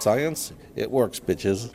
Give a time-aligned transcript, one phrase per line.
[0.00, 1.68] Science, it works, bitches.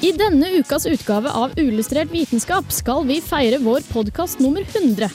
[0.00, 5.10] I denne ukas utgave av Uillustrert vitenskap skal vi feire vår podkast nummer 100.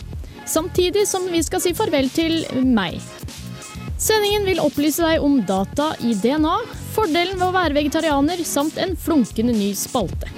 [0.45, 2.99] Samtidig som vi skal si farvel til meg.
[3.97, 6.57] Sendingen vil opplyse deg om data i DNA,
[6.93, 10.29] fordelen ved å være vegetarianer, samt en flunkende ny spalte.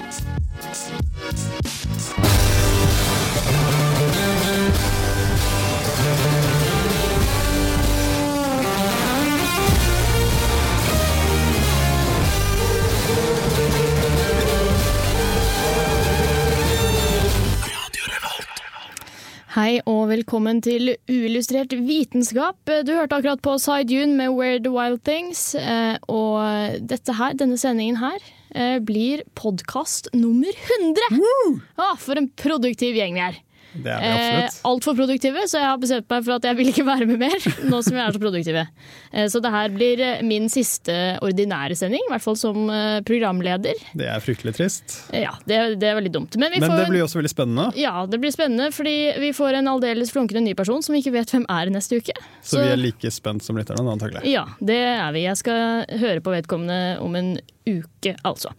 [19.58, 22.60] Hei og velkommen til Uillustrert vitenskap.
[22.86, 25.56] Du hørte akkurat på Side Dune med Where the Wild Things.
[25.56, 28.20] eh, Og dette her, denne sendingen her
[28.54, 31.66] eh, blir podkast nummer 100!
[31.74, 33.42] Ah, for en produktiv gjeng vi er.
[33.74, 34.14] Det er vi Eh,
[34.46, 34.62] absolutt.
[34.70, 37.38] Altfor produktive, så jeg har bestemt meg for at jeg vil ikke være med mer.
[37.72, 38.64] Nå som vi er så produktive.
[39.12, 43.02] Eh, så det her blir eh, min siste ordinære sending, i hvert fall som eh,
[43.06, 43.78] programleder.
[43.98, 44.98] Det er fryktelig trist.
[45.12, 46.38] Eh, Ja, det, det er veldig dumt.
[46.40, 47.68] Men vi Men får det blir også veldig spennende.
[47.78, 51.14] ja, det blir spennende, fordi vi får en aldeles flunkende ny person som vi ikke
[51.20, 52.16] vet hvem er neste uke.
[52.42, 54.24] Så vi er like spent som lytterne, antagelig.
[54.32, 55.26] Ja, det er vi.
[55.28, 57.36] Jeg skal høre på vedkommende om en
[57.68, 58.54] uke, altså.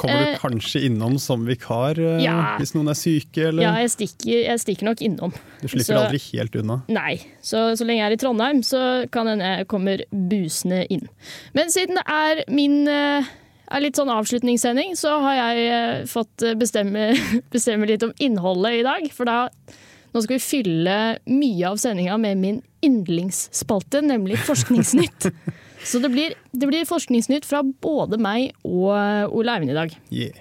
[0.00, 2.56] Kommer Eh, du kanskje innom som vikar eh, Ja.
[2.58, 3.62] hvis noen er syke, eller?
[3.66, 5.34] Ja, jeg stikker, jeg stikker nok innom.
[5.60, 6.78] Du slipper så- aldri helt unna.
[6.88, 11.04] Nei, så, så lenge jeg er i Trondheim, så kan hende jeg kommer busende inn.
[11.54, 13.28] Men siden det er min eh,
[13.70, 17.12] er litt sånn avslutningssending, så har jeg eh, fått eh, bestemme,
[17.54, 19.04] bestemme litt om innholdet i dag.
[19.14, 19.44] For da
[20.10, 20.94] nå skal vi fylle
[21.30, 25.28] mye av sendinga med min yndlingsspalte, nemlig Forskningsnytt.
[25.84, 29.94] Så det blir, det blir Forskningsnytt fra både meg og eh, Ole Eivind i dag.
[30.12, 30.36] Yeah.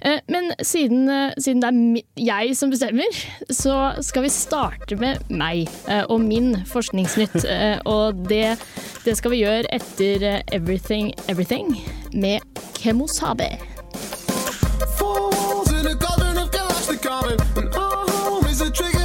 [0.00, 5.28] Eh, Men siden, eh, siden det er jeg som bestemmer, så skal vi starte med
[5.30, 5.68] meg
[6.08, 7.44] og min forskningsnytt.
[7.96, 8.56] Og det,
[9.04, 11.76] det skal vi gjøre etter Everything Everything
[12.12, 12.40] med
[12.80, 13.56] Kemosabe.
[14.96, 18.95] Falls in a garden of Kalashnikov, and oh, is a trigger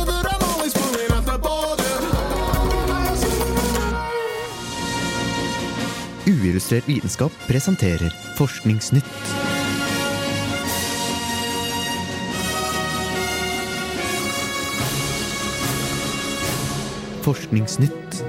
[6.52, 9.06] Uillustrert vitenskap presenterer Forskningsnytt.
[17.22, 18.24] Forskningsnytt.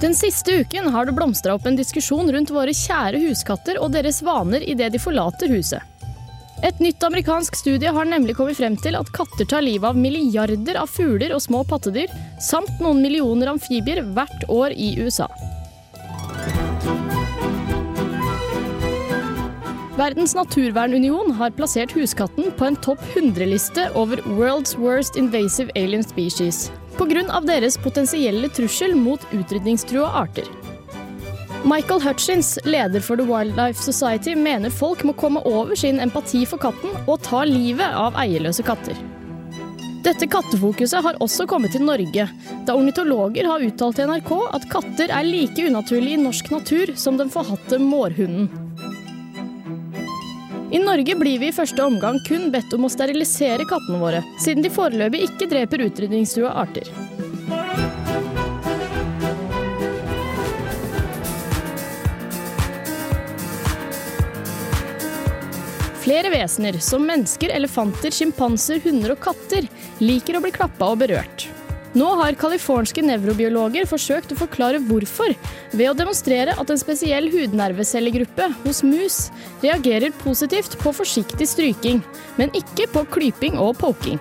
[0.00, 4.24] Den siste uken har det blomstra opp en diskusjon rundt våre kjære huskatter og deres
[4.26, 5.97] vaner idet de forlater huset.
[6.66, 10.80] Et nytt amerikansk studie har nemlig kommet frem til at katter tar livet av milliarder
[10.80, 12.10] av fugler og små pattedyr,
[12.42, 15.28] samt noen millioner amfibier hvert år i USA.
[19.98, 26.68] Verdens naturvernunion har plassert huskatten på en topp 100-liste over World's Worst Invasive Alien Species,
[26.98, 27.40] pga.
[27.46, 30.46] deres potensielle trussel mot utrydningstrua arter.
[31.68, 36.60] Michael Hutchins, leder for The Wildlife Society, mener folk må komme over sin empati for
[36.62, 38.96] katten og ta livet av eierløse katter.
[40.06, 42.24] Dette kattefokuset har også kommet til Norge,
[42.64, 47.20] da ornitologer har uttalt til NRK at katter er like unaturlige i norsk natur som
[47.20, 48.48] den forhatte mårhunden.
[50.72, 54.64] I Norge blir vi i første omgang kun bedt om å sterilisere kattene våre, siden
[54.64, 56.88] de foreløpig ikke dreper utrydningstrua arter.
[66.08, 69.66] Flere vesener, som mennesker, elefanter, sjimpanser, hunder og katter,
[70.00, 71.44] liker å bli klappa og berørt.
[72.00, 75.34] Nå har californske nevrobiologer forsøkt å forklare hvorfor,
[75.74, 79.18] ved å demonstrere at en spesiell hudnervecellegruppe hos mus
[79.60, 82.00] reagerer positivt på forsiktig stryking,
[82.40, 84.16] men ikke på klyping og poking.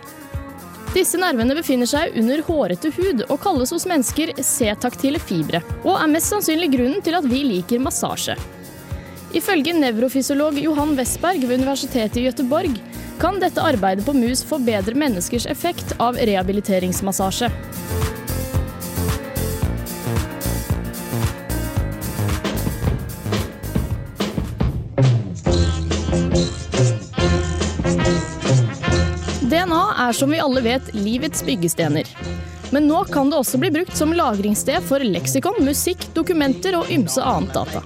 [0.91, 6.13] Disse nervene befinner seg under hårete hud og kalles hos mennesker C-taktile fibre, og er
[6.17, 8.35] mest sannsynlig grunnen til at vi liker massasje.
[9.35, 12.77] Ifølge nevrofysiolog Johan Westberg ved Universitetet i Gøteborg
[13.19, 17.49] kan dette arbeidet på mus forbedre menneskers effekt av rehabiliteringsmassasje.
[29.47, 32.07] DNA er som vi alle vet livets byggestener.
[32.71, 37.23] Men nå kan det også bli brukt som lagringssted for leksikon, musikk, dokumenter og ymse
[37.23, 37.83] annet data.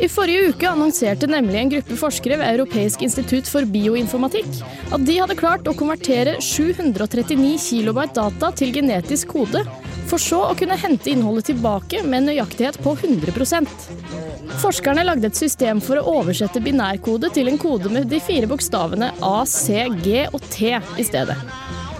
[0.00, 4.60] I forrige uke annonserte nemlig en gruppe forskere ved Europeisk institutt for bioinformatikk
[4.92, 9.64] at de hadde klart å konvertere 739 kilobyte data til genetisk kode,
[10.08, 14.24] for så å kunne hente innholdet tilbake med nøyaktighet på 100%
[14.60, 19.10] Forskerne lagde et system for å oversette binærkode til en kode med de fire bokstavene
[19.24, 21.36] A, C, G og T i stedet.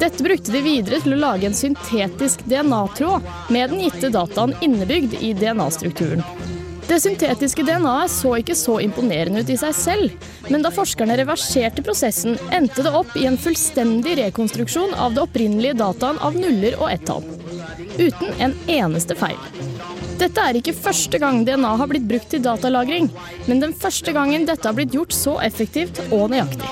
[0.00, 5.16] Dette brukte de videre til å lage en syntetisk DNA-tråd med den gitte dataen innebygd
[5.22, 6.24] i DNA-strukturen.
[6.84, 11.84] Det syntetiske DNA-et så ikke så imponerende ut i seg selv, men da forskerne reverserte
[11.84, 16.90] prosessen, endte det opp i en fullstendig rekonstruksjon av det opprinnelige dataen av nuller og
[16.92, 17.24] ett-tall.
[17.96, 19.38] Uten en eneste feil.
[20.20, 23.08] Dette er ikke første gang DNA har blitt brukt til datalagring,
[23.48, 26.68] men den første gangen dette har blitt gjort så effektivt og nøyaktig.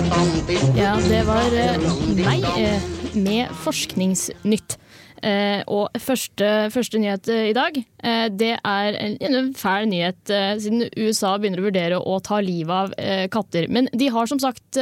[0.00, 1.82] Ja, det var eh,
[2.16, 2.84] meg eh,
[3.20, 4.78] med Forskningsnytt.
[5.20, 7.76] Eh, og første, første nyhet i dag,
[8.32, 10.32] det er en, en fæl nyhet
[10.62, 12.94] siden USA begynner å vurdere å ta livet av
[13.34, 13.68] katter.
[13.68, 14.78] Men de har som sagt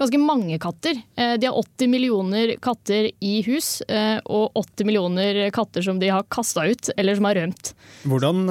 [0.00, 0.96] ganske mange katter.
[1.20, 3.82] De har 80 millioner katter i hus,
[4.24, 7.74] og 80 millioner katter som de har kasta ut, eller som har rømt.
[8.08, 8.48] Hvordan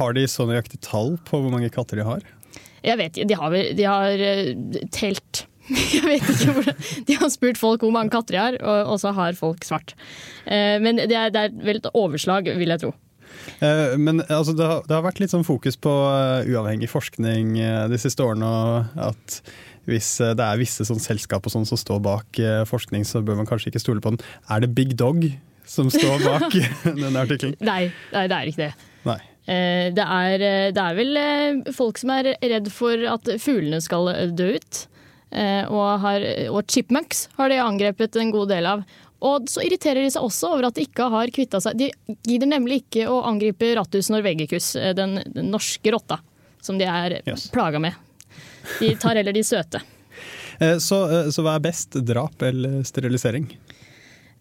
[0.00, 2.24] har de så nøyaktig tall på hvor mange katter de har?
[2.80, 4.26] Jeg vet ikke, de har, de har
[4.96, 5.44] telt.
[5.94, 9.12] Jeg vet ikke hvordan De har spurt folk hvor mange katter de har, og, så
[9.16, 9.94] har folk svart.
[10.46, 12.92] Eh, Men det er, det er vel et overslag, vil jeg tro.
[13.62, 17.54] Eh, Men altså, det, har, det har vært litt sånn fokus på eh, uavhengig forskning
[17.92, 19.40] de siste årene, og at
[19.90, 22.38] hvis det er visse sånn selskap og sånn som står bak
[22.68, 24.20] forskning, så bør man kanskje ikke stole på den.
[24.52, 25.24] Er det Big Dog
[25.66, 26.52] som står bak
[26.84, 27.56] denne artikkelen?
[27.64, 28.92] Nei, nei, det er ikke det.
[29.08, 29.18] Nei.
[29.96, 30.44] Det er,
[30.76, 31.18] det er vel
[31.74, 34.84] folk som er redd for at fuglene skal dø ut.
[35.30, 38.82] Eh, Og, har, og chipmunks har de angrepet en god del av.
[39.20, 41.90] Og så irriterer de seg også over at de ikke har kvitta seg De
[42.24, 46.18] gidder nemlig ikke å angripe Rattus norvegicus, eh, den, den norske rotta,
[46.60, 47.50] som de er Yes.
[47.52, 47.94] plaga med.
[48.80, 49.80] De tar heller de søte.
[50.60, 50.96] Eh, Så,
[51.32, 53.46] så hva er best, drap eller sterilisering?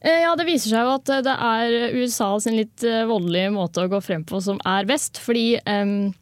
[0.03, 4.01] Ja, Det viser seg jo at det er USA sin litt voldelige måte å gå
[4.03, 5.15] frem på som er best.
[5.23, 6.13] Fordi em,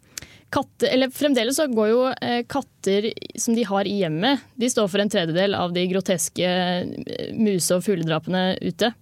[0.50, 3.10] katter, eller fremdeles så går jo eh, katter
[3.40, 7.76] som de har i hjemmet, de står for en tredjedel av de groteske eh, muse-
[7.76, 8.94] og fugledrapene ute.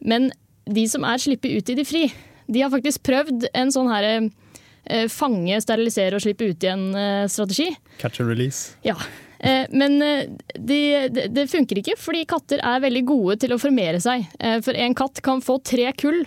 [0.00, 0.30] Men
[0.68, 2.08] de som er sluppet ut i de fri,
[2.48, 7.70] de har faktisk prøvd en sånn her eh, fange, sterilisere og slippe ut igjen-strategi.
[8.02, 8.74] Catch and release?
[8.86, 8.96] Ja,
[9.70, 10.78] men det
[11.14, 14.24] de, det funker ikke, fordi katter er veldig gode til å formere seg.
[14.66, 16.24] For en katt kan få tre kull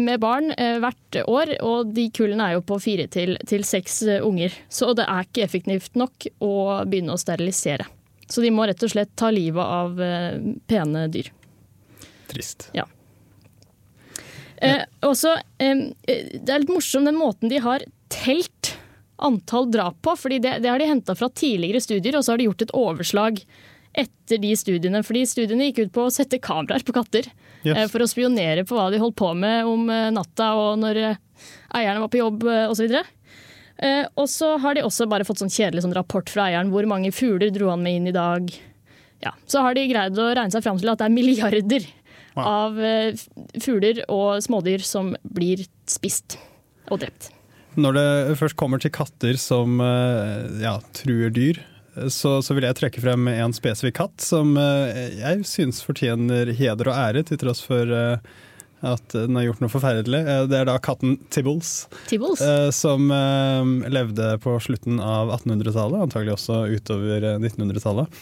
[0.00, 4.00] med barn eh, hvert år, og de kullene er jo på fire til, til seks
[4.08, 4.54] eh, unger.
[4.72, 6.54] Så det er ikke effektivt nok å
[6.88, 7.88] begynne å sterilisere.
[8.26, 11.28] Så de må rett og slett ta livet av eh, pene dyr.
[12.30, 12.70] Trist.
[14.56, 18.72] Eh, også, eh, det er litt morsom den måten de har telt
[19.22, 20.16] antall drap på.
[20.16, 22.76] fordi Det, det har de henta fra tidligere studier, og så har de gjort et
[22.76, 23.42] overslag
[23.96, 25.04] etter de studiene.
[25.04, 27.28] Fordi studiene gikk ut på å sette kameraer på katter
[27.66, 27.76] Yes.
[27.76, 31.02] eh, for å spionere på hva de holdt på med om eh, natta og når
[31.02, 31.20] eh,
[31.76, 32.94] eierne var på jobb osv.
[32.96, 36.70] Eh, og så har de også bare fått sånn kjedelig sånn rapport fra eieren.
[36.72, 38.48] Hvor mange fugler dro han med inn i dag?
[39.24, 41.86] Ja, Så har de greid å regne seg fram til at det er milliarder
[42.36, 43.16] av eh,
[43.64, 46.36] fugler og smådyr som blir spist
[46.92, 47.30] og drept.
[47.76, 51.60] Når det først kommer til katter som eh, ja, truer dyr,
[52.12, 56.90] så, så vil jeg trekke frem en spesifikk katt som eh, jeg syns fortjener heder
[56.92, 58.18] og ære, til tross for eh,
[58.86, 60.20] at den har gjort noe forferdelig.
[60.28, 62.42] Eh, Det er da katten Tibbles, Tibbles.
[62.76, 63.08] som
[63.88, 68.20] levde på slutten av 1800-tallet, antagelig også utover eh, 1900-tallet.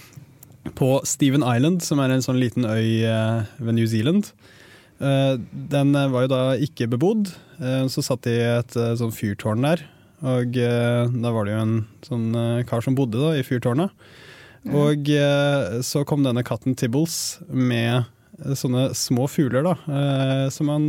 [0.78, 3.02] På Steven Island, som er en sånn liten øy
[3.59, 4.31] ved New Zealand.
[4.97, 7.28] Den var jo da ikke bebodd.
[7.93, 9.83] Så satt de i et sånn fyrtårn der.
[10.25, 11.75] Og eh, da var det jo en
[12.07, 13.93] sånn eh, kar som bodde da i fyrtårnet.
[14.73, 18.07] Og eh, så kom denne katten Tibbles med
[18.40, 20.87] eh, sånne små fugler da, eh, som han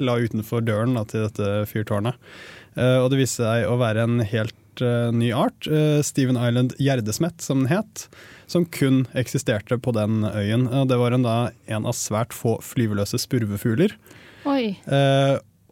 [0.00, 2.16] la utenfor døren da, til dette fyrtårnet.
[2.80, 5.66] Eh, Og det viste seg å være en helt ny art,
[6.06, 8.06] Steven Island gjerdesmett som den het,
[8.48, 10.64] som kun eksisterte på den øyen.
[10.72, 11.34] Og det var en, da
[11.68, 13.92] en av svært få flyveløse spurvefugler.
[14.48, 14.78] Oi.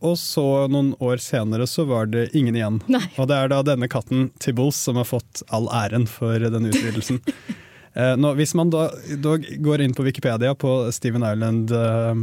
[0.00, 2.81] Og så noen år senere så var det ingen igjen.
[2.87, 3.02] Nei.
[3.19, 7.19] Og det er da denne katten Tibbles som har fått all æren for denne utvidelsen.
[7.99, 8.88] eh, nå, hvis man da,
[9.19, 12.23] da går inn på Wikipedia på Steven Island eh,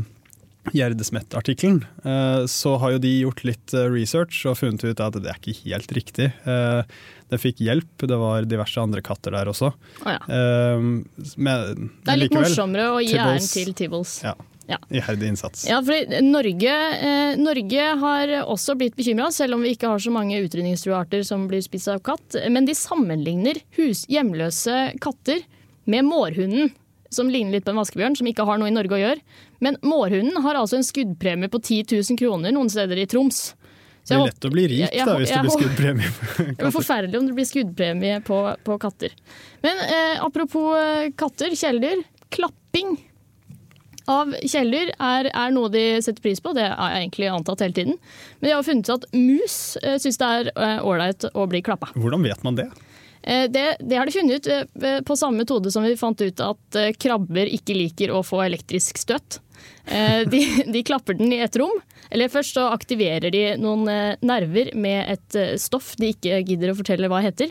[0.76, 5.30] Gjerdesmett-artikkelen, eh, så har jo de gjort litt eh, research og funnet ut at det
[5.30, 6.32] er ikke helt riktig.
[6.48, 6.82] Eh,
[7.30, 9.72] Det fikk hjelp, det var diverse andre katter der også.
[10.06, 10.20] Oh, ja.
[10.30, 10.82] Eh,
[11.38, 14.20] Men, Det er litt likevel, morsommere å gi æren til Tibbles.
[14.26, 14.36] Ja.
[14.68, 14.78] Ja.
[14.90, 15.68] Iherdig innsats.
[15.70, 16.74] Ja, fordi Norge,
[17.06, 21.48] eh, Norge har også blitt bekymra, selv om vi ikke har så mange utrydningstruarter som
[21.48, 22.36] blir spist av katt.
[22.50, 25.44] Men de sammenligner hus, hjemløse katter
[25.86, 26.72] med mårhunden,
[27.14, 29.22] som ligner litt på en vaskebjørn, som ikke har noe i Norge å gjøre.
[29.62, 33.54] Men mårhunden har altså en skuddpremie på 10 000 kroner noen steder i Troms.
[34.06, 36.58] Det er lett å bli rik Jeg- jeg- da, hvis det jeg- blir jeg- skuddpremie.
[36.58, 39.10] Det er forferdelig om det blir skuddpremie på, på katter.
[39.64, 42.04] Men eh, apropos eh, katter, kjæledyr.
[42.30, 42.98] Klapping
[44.12, 47.78] av kjæledyr er, er noe de setter pris på, det har jeg egentlig antatt hele
[47.78, 47.96] tiden.
[48.40, 51.64] Men de har funnet ut at mus eh, syns det er eh, ålreit å bli
[51.66, 51.90] klappa.
[51.98, 52.68] Hvordan vet man det?
[53.24, 56.46] Eh, det, det har de funnet ut eh, på samme metode som vi fant ut
[56.46, 59.42] at krabber ikke liker å få elektrisk støt.
[59.86, 60.42] De,
[60.74, 61.74] de klapper den i et rom.
[62.14, 63.90] Eller først så aktiverer de noen
[64.22, 67.50] nerver med et stoff de ikke gidder å fortelle hva heter.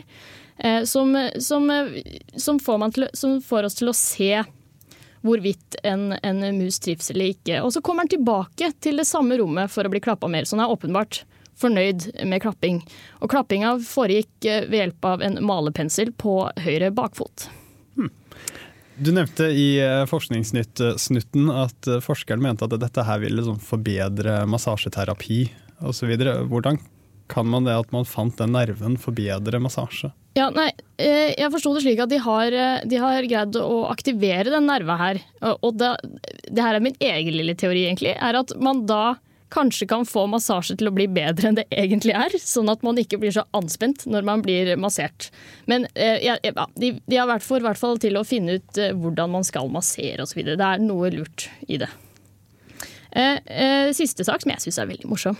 [0.87, 1.11] Som,
[1.43, 1.67] som,
[2.39, 4.29] som, får, man til, som får oss til å se
[5.25, 7.59] hvorvidt en, en mus trives eller ikke.
[7.65, 10.57] Og så kommer han tilbake til det samme rommet for å bli klappa mer, så
[10.57, 11.23] han er åpenbart
[11.59, 12.81] fornøyd med klapping.
[13.23, 17.49] Og klappinga foregikk eh, ved hjelp av en malepensel på høyre bakfot.
[18.95, 24.43] Du nevnte i eh, Forskningsnytt-snutten at eh, forskeren mente at dette her ville liksom forbedre
[24.47, 25.41] massasjeterapi
[25.83, 26.13] osv.
[26.47, 26.79] Hvordan
[27.31, 30.13] kan man det at man fant den nerven forbedre massasje?
[30.35, 30.67] Ja, nei,
[30.99, 34.67] eh, jeg forsto det slik at de har, eh, de har greid å aktivere den
[34.67, 35.21] nerva her.
[35.41, 35.95] Og- det,
[36.51, 38.17] det her er min egen lille teori, egentlig.
[38.19, 39.15] Er at man da
[39.49, 42.35] kanskje kan få massasje til å bli bedre enn det egentlig er.
[42.35, 45.29] Sånn at man ikke blir så anspent når man blir massert.
[45.67, 46.35] Men eh, ja,
[46.75, 50.19] de, de har vært for hvert fall til å finne ut hvordan man skal massere
[50.25, 50.43] osv.
[50.43, 51.87] Det er noe lurt i det.
[53.95, 55.37] Siste sak som jeg syns er veldig morsom.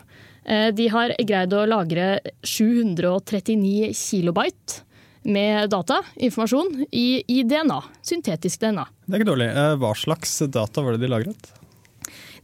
[0.48, 4.85] De har greid å lagre 739 kilobyte
[5.25, 7.79] med data, informasjon, i, i DNA.
[8.05, 8.86] Syntetisk DNA.
[9.05, 9.50] Det er ikke dårlig.
[9.51, 11.51] Eh, Hva slags data var det de lagret?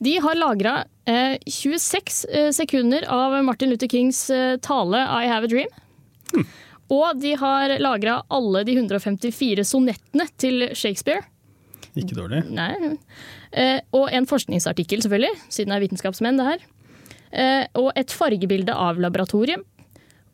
[0.02, 5.46] De har lagra eh, 26 eh, sekunder av Martin Luther Kings eh, tale 'I Have
[5.46, 6.46] a Dream'.
[6.92, 11.22] Og de har lagra alle de 154 sonettene til Shakespeare.
[11.96, 12.42] Ikke dårlig.
[12.52, 12.98] Nei.
[13.52, 16.66] Eh, og en forskningsartikkel, selvfølgelig, siden det er vitenskapsmenn, det her.
[17.32, 19.64] Eh, og et fargebilde av laboratoriet.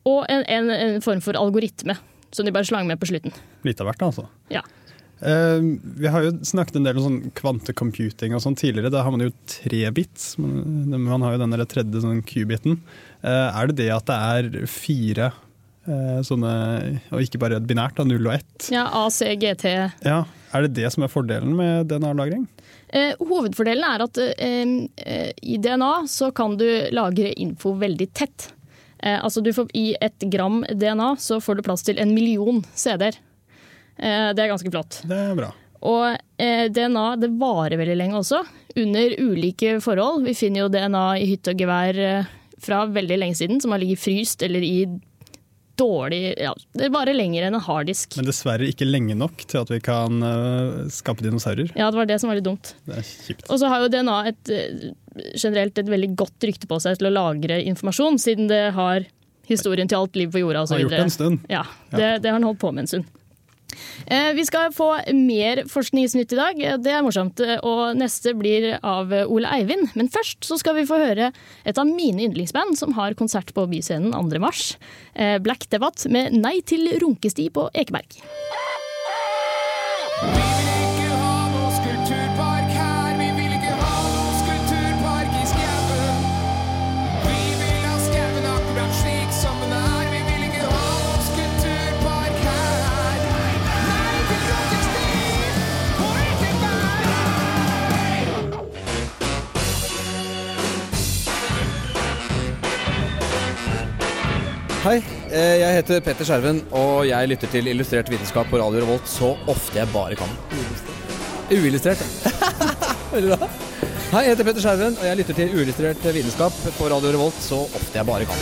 [0.08, 1.98] Og en, en, en form for algoritme,
[2.34, 3.34] som de bare slang med på slutten.
[3.66, 4.28] Litt av hvert, altså.
[4.52, 4.64] Ja.
[5.18, 8.92] Uh, vi har jo snakket en del om sånn kvantecomputing og sånn tidligere.
[8.94, 10.36] Da har man jo tre bits.
[10.38, 12.78] Man, man har jo den der tredje sånn q-biten.
[13.24, 15.32] Uh, er det det at det er fire
[15.88, 16.52] uh, sånne,
[17.10, 18.70] og ikke bare binært, da, null og ett?
[18.74, 19.66] Ja, ACGT.
[20.06, 20.22] Ja,
[20.54, 22.46] er det det som er fordelen med DNA-lagring?
[22.88, 28.48] Eh, hovedfordelen er at eh, eh, i DNA så kan du lagre info veldig tett.
[29.02, 32.62] Eh, altså du får, I et gram DNA så får du plass til en million
[32.74, 33.18] CD-er.
[33.96, 35.02] Eh, det er ganske flott.
[35.08, 35.52] Det er bra.
[35.88, 36.06] Og
[36.42, 38.42] eh, DNA det varer veldig lenge også,
[38.78, 40.24] under ulike forhold.
[40.26, 42.00] Vi finner jo DNA i hytte og gevær
[42.58, 44.80] fra veldig lenge siden, som har ligget fryst eller i
[45.78, 48.16] dårlig ja, Det varer lenger enn en harddisk.
[48.18, 51.70] Men dessverre ikke lenge nok til at vi kan uh, skape dinosaurer.
[51.78, 52.74] Ja, det var det som var litt dumt.
[52.88, 53.46] Det er kjipt.
[53.48, 54.88] Og så har jo DNA et, eh,
[55.34, 59.06] generelt et veldig godt rykte på seg til å lagre informasjon, siden det har
[59.48, 60.82] historien til alt liv på jorda osv.
[61.48, 63.14] Ja, det, det har den holdt på med en stund.
[64.06, 66.62] Eh, Vi skal få mer forskningsnytt i dag.
[66.82, 67.40] Det er morsomt.
[67.62, 69.90] Og neste blir av Ole Eivind.
[69.98, 71.32] Men først så skal vi få høre
[71.64, 74.38] et av mine yndlingsband som har konsert på Byscenen 2.
[74.42, 74.76] mars.
[75.14, 78.20] Eh, Black Debatt med Nei til runkesti på Ekeberg.
[104.88, 105.02] Hei,
[105.36, 109.34] eh, jeg heter Petter Skjerven, og jeg lytter til Illustrert vitenskap på Radio Revolt så
[109.52, 110.30] ofte jeg bare kan.
[111.52, 112.00] Uillustrert.
[113.12, 113.50] Veldig bra.
[114.14, 117.60] Hei, jeg heter Petter Skjerven, og jeg lytter til Uillustrert vitenskap på Radio Revolt så
[117.66, 118.40] ofte jeg bare kan.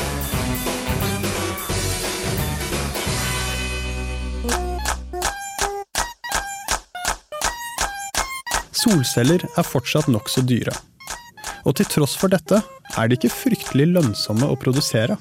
[8.86, 10.78] Solceller er fortsatt nokså dyre.
[11.66, 12.62] Og til tross for dette
[12.94, 15.18] er de ikke fryktelig lønnsomme å produsere.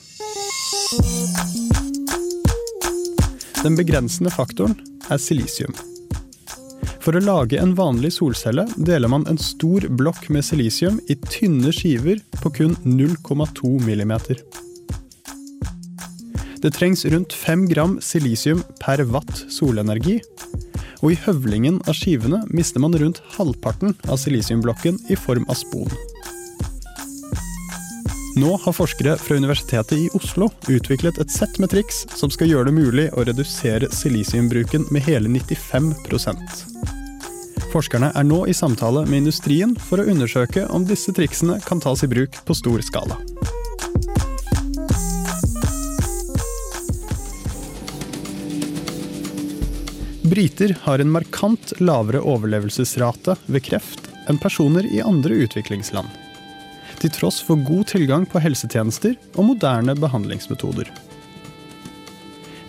[3.65, 4.75] Den begrensende faktoren
[5.09, 5.73] er silisium.
[7.01, 11.73] For å lage en vanlig solcelle deler man en stor blokk med silisium i tynne
[11.73, 14.13] skiver på kun 0,2 mm.
[16.61, 20.19] Det trengs rundt 5 gram silisium per watt solenergi,
[21.01, 25.89] og i høvlingen av skivene mister man rundt halvparten av silisiumblokken i form av spon.
[28.35, 32.67] Nå har forskere fra Universitetet i Oslo utviklet et sett med triks som skal gjøre
[32.67, 36.65] det mulig å redusere silisiumbruken med hele 95%
[37.71, 42.03] Forskerne er nå i samtale med industrien for å undersøke om disse triksene kan tas
[42.03, 43.17] i bruk på stor skala.
[50.27, 56.24] Briter har en markant lavere overlevelsesrate ved kreft enn personer i andre utviklingsland.
[57.01, 60.89] Til tross for god tilgang på helsetjenester og moderne behandlingsmetoder.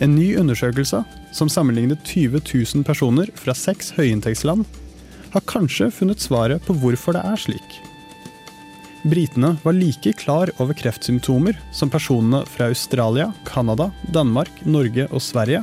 [0.05, 1.03] En ny undersøkelse,
[1.33, 4.67] som sammenlignet 20 000 personer fra seks høyinntektsland,
[5.33, 7.79] har kanskje funnet svaret på hvorfor det er slik.
[9.07, 15.63] Britene var like klar over kreftsymptomer som personene fra Australia, Canada, Danmark, Norge og Sverige,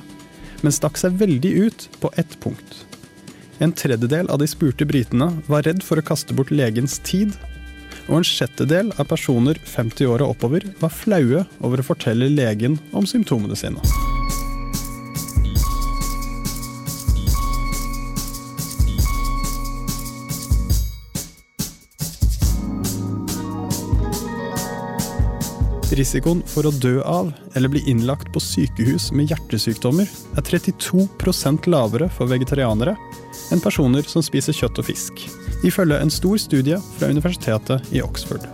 [0.64, 2.86] men stakk seg veldig ut på ett punkt.
[3.60, 7.36] En tredjedel av de spurte britene var redd for å kaste bort legens tid,
[8.10, 12.80] og en sjettedel av personer 50 år og oppover var flaue over å fortelle legen
[12.92, 13.84] om symptomene sine.
[25.94, 32.08] Risikoen for å dø av eller bli innlagt på sykehus med hjertesykdommer er 32% lavere
[32.16, 32.96] for vegetarianere
[33.54, 35.24] enn personer som spiser kjøtt og fisk,
[35.64, 38.46] ifølge en stor studie fra universitetet i Oxford.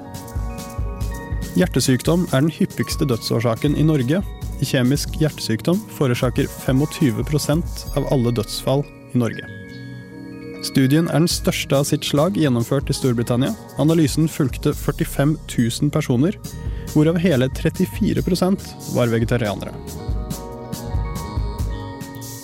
[1.57, 4.21] Hjertesykdom er den hyppigste dødsårsaken i Norge.
[4.59, 9.47] Kjemisk hjertesykdom forårsaker 25% av alle dødsfall i Norge.
[10.67, 13.53] Studien er den største av sitt slag gjennomført i Storbritannia.
[13.79, 16.35] Analysen fulgte 45 000 personer,
[16.93, 19.73] hvorav hele 34% var vegetarianere.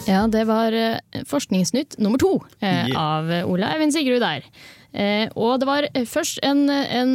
[0.08, 2.98] Ja, det var eh, Forskningsnytt nummer to eh, Yeah.
[3.00, 4.46] av Ola Eivind Sigrud der.
[4.96, 7.14] Eh, og det var først en, en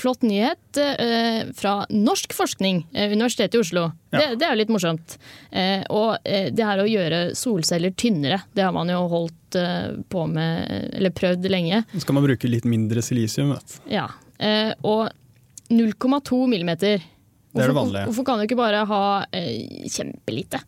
[0.00, 3.84] flott nyhet eh, fra Norsk forskning, Universitetet i Oslo.
[4.10, 5.14] Det, det er jo litt morsomt.
[5.92, 9.56] Og det her å gjøre solceller tynnere, det har man jo holdt
[10.12, 10.66] på med,
[10.98, 11.82] eller prøvd lenge.
[11.94, 13.54] Så skal man bruke litt mindre silisium.
[13.54, 13.78] Vet.
[13.84, 13.92] du.
[13.94, 14.08] Ja.
[14.82, 15.08] Og
[15.72, 17.00] 0,2 millimeter.
[17.52, 18.04] Det er det vanlige.
[18.08, 19.02] Hvorfor kan du ikke bare ha
[19.32, 20.60] eh, kjempelite?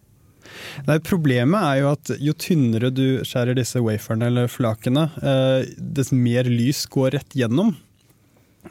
[0.88, 6.12] Nei, problemet er jo at jo tynnere du skjærer disse waferne eller flakene, eh, dess
[6.14, 7.74] mer lys går rett gjennom.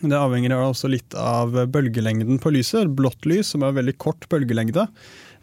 [0.01, 2.89] Det avhenger også litt av bølgelengden på lyset.
[2.97, 4.87] Blått lys, som er veldig kort bølgelengde,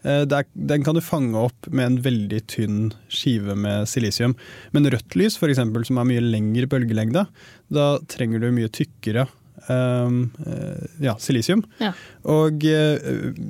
[0.03, 4.35] eh, den kan du fange opp med en veldig tynn skive med silisium.
[4.71, 7.27] Men rødt lys, eksempel, som er mye lengre bølgelengde,
[7.71, 9.29] da trenger du mye tykkere
[11.01, 11.61] ja, silisium.
[11.81, 11.91] Ja.
[12.31, 12.97] Og eh,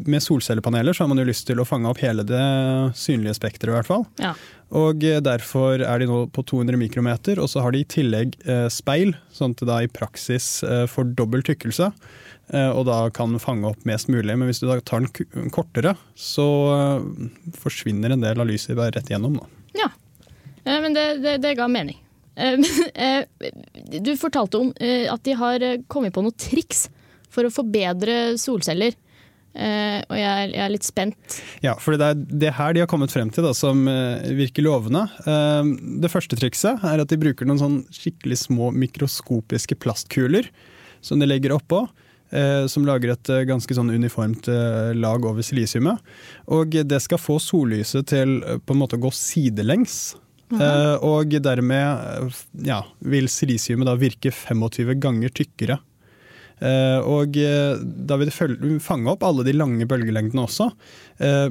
[0.10, 2.42] med solcellepaneler så har man jo lyst til å fange opp hele det
[3.00, 4.04] synlige spekteret, i hvert fall.
[4.22, 4.34] Ja.
[4.78, 8.36] Og eh, derfor er de nå på 200 mikrometer, og så har de i tillegg
[8.46, 11.92] eh, speil, sånn at det da i praksis eh, får dobbel tykkelse.
[12.54, 14.36] eh, Og da kan fange opp mest mulig.
[14.38, 18.96] Men hvis du da tar den kortere, så eh, forsvinner en del av lyset bare
[19.00, 19.40] rett igjennom.
[19.42, 19.50] Da.
[19.86, 19.90] Ja,
[20.64, 21.96] Eh, men det, det, det ga mening.
[22.36, 22.60] Eh,
[22.96, 23.26] eh,
[24.02, 26.88] Du fortalte om eh, at de har kommet på noen triks
[27.32, 28.98] for å forbedre solceller.
[29.52, 31.38] Og jeg er, jeg er litt spent.
[31.60, 35.02] Ja, for det er det her de har kommet frem til da, som virker lovende.
[36.00, 40.48] Det første trikset er at de bruker noen sånn skikkelig små mikroskopiske plastkuler
[41.04, 41.84] som de legger oppå.
[42.72, 44.48] Som lager et ganske sånn uniformt
[44.96, 46.00] lag over silisiumet.
[46.48, 50.14] Og det skal få sollyset til på en måte å gå sidelengs.
[50.60, 55.80] Eh, og dermed eh, ja, vil silisiumet da virke 25 ganger tykkere.
[56.62, 60.72] Eh, og da vil det fange opp alle de lange bølgelengdene også,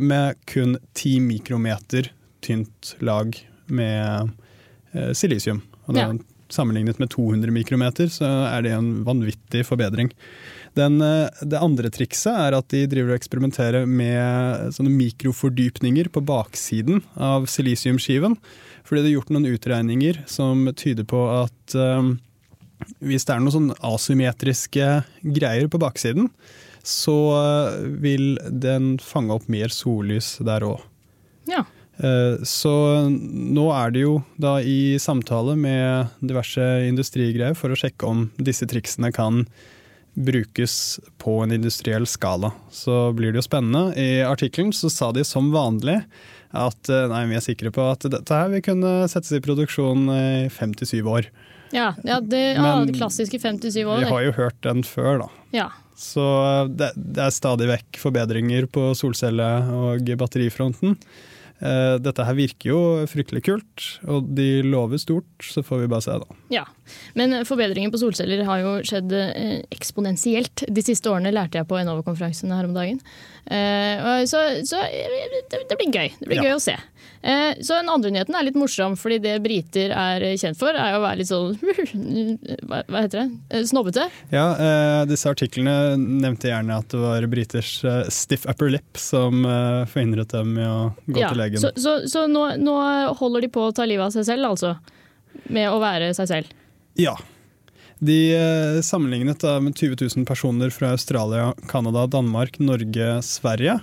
[0.03, 2.09] med kun 10 mikrometer
[2.43, 3.37] tynt lag
[3.71, 4.33] med
[5.15, 5.63] silisium.
[5.87, 6.13] Og da, Ja.
[6.51, 10.09] Sammenlignet med 200 mikrometer, så er det en vanvittig forbedring.
[10.75, 17.47] Den, det andre trikset er at de driver og eksperimenterer med mikrofordypninger på baksiden av
[17.47, 18.35] silisiumskiven.
[18.91, 22.09] Fordi det er gjort noen utregninger som tyder på at eh,
[23.07, 24.89] hvis det er noen sånn asymmetriske
[25.37, 26.27] greier på baksiden,
[26.83, 30.83] så eh, vil den fange opp mer sollys der òg.
[31.51, 31.63] Ja.
[32.49, 32.71] Så
[33.13, 38.65] nå er det jo da i samtale med diverse industrigreier for å sjekke om disse
[38.71, 39.43] triksene kan
[40.15, 42.53] brukes på en industriell skala.
[42.71, 43.93] Så blir det jo spennende.
[44.01, 46.01] I artikkelen så sa de som vanlig
[46.57, 50.09] at eh, nei, vi er sikre på at dette her vil kunne settes i produksjon
[50.15, 51.31] i fem til syv år.
[51.71, 54.03] Ja, ja, det, Men det klassiske 57 år.
[54.03, 55.29] Vi har jo hørt den før, da.
[55.55, 55.69] Ja.
[56.01, 56.25] Så
[56.73, 60.97] det, det er stadig vekk forbedringer på solcelle- og batterifronten.
[61.61, 66.05] Eh, Dette her virker jo fryktelig kult, og de lover stort, så får vi bare
[66.07, 66.39] se, da.
[66.57, 66.65] Ja,
[67.19, 71.77] men forbedringer på solceller har jo skjedd eh, eksponentielt de siste årene, lærte jeg på
[71.83, 73.03] Enova-konferansen her om dagen.
[73.51, 74.79] Eh, så så
[75.51, 76.13] det, det blir gøy.
[76.21, 76.43] Det blir Ja.
[76.51, 76.77] gøy å se.
[77.23, 80.95] Eh, så den andre nyheten er litt morsom, fordi det briter er kjent for, er
[80.97, 81.59] å være litt sånn
[82.71, 83.27] Hva, hva heter det?
[83.51, 84.07] Eh, Snobbete.
[84.33, 84.47] Ja,
[85.11, 87.73] disse artiklene nevnte gjerne at det var briters
[88.15, 89.43] stiff upper lip som
[89.91, 90.79] forhindret dem i å
[91.11, 91.61] gå Ja, til legen.
[91.61, 92.79] Så, så, så nå, nå
[93.19, 94.77] holder de på å ta livet av seg selv, altså?
[95.51, 96.57] Med å være seg selv?
[96.99, 97.17] Ja.
[98.01, 103.77] De eh, sammenlignet med 20 000 personer fra Australia, Canada, Danmark, Norge, Sverige.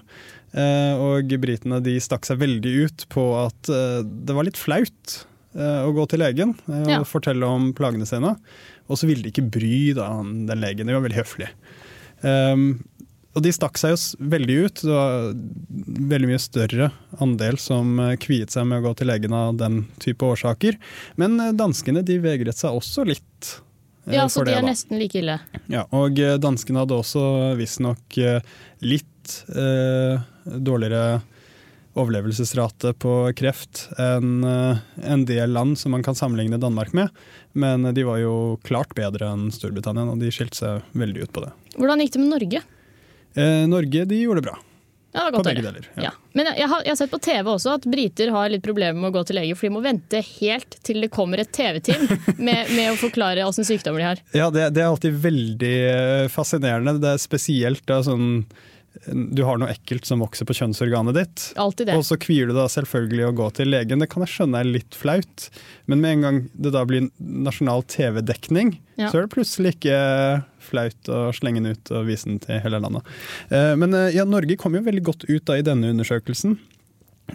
[0.57, 5.19] Eh, og britene de stakk seg veldig ut på at eh, det var litt flaut
[5.57, 6.97] å gå til legen og Ja.
[7.07, 8.35] fortelle om plagene sine.
[8.91, 11.49] Og så ville de ikke bry da, den legen, de var veldig høflige.
[12.21, 12.83] Um,
[13.33, 14.83] og de stakk seg jo veldig ut.
[14.83, 15.31] Det var
[16.13, 16.91] veldig mye større
[17.25, 20.77] andel som kviet seg med å gå til legen av den type årsaker.
[21.17, 23.55] Men danskene de vegret seg også litt.
[24.07, 24.67] Eh, Ja, så de er da.
[24.71, 25.39] nesten like ille.
[25.71, 27.23] Ja, og eh, danskene hadde også
[27.59, 28.39] visstnok eh,
[28.81, 31.19] litt eh, dårligere
[31.97, 37.09] overlevelsesrate på kreft enn en del land som man kan sammenligne Danmark med.
[37.57, 41.41] Men de var jo klart bedre enn Storbritannia, og de skilte seg veldig ut på
[41.47, 41.51] det.
[41.73, 42.61] Hvordan gikk det med Norge?
[43.33, 44.59] Eh, Norge de gjorde det bra.
[45.15, 45.61] Ja, det var godt å høre.
[45.71, 45.85] deler.
[46.03, 46.11] Ja.
[46.37, 49.09] Men jeg har, jeg har sett på TV også at briter har litt problemer med
[49.09, 52.03] å gå til lege, for de må vente helt til det kommer et TV-team
[52.37, 54.21] med, med å forklare åssen sykdommer de har.
[54.37, 56.97] Ja, det, det er alltid veldig eh, fascinerende.
[57.01, 58.43] Det er spesielt da sånn
[59.07, 61.43] Du har noe ekkelt som vokser på kjønnsorganet ditt.
[61.61, 61.95] Altid det.
[61.99, 64.01] Og så kvier du deg selvfølgelig å gå til legen.
[64.01, 65.47] Det kan jeg skjønne er litt flaut,
[65.85, 69.11] men med en gang det da blir nasjonal TV-dekning, Ja.
[69.11, 69.97] så er det plutselig ikke
[70.67, 73.07] flaut å slenge den ut og vise den til hele landet.
[73.49, 76.57] Eh, Men eh, ja, Norge kom jo veldig godt ut da i denne undersøkelsen.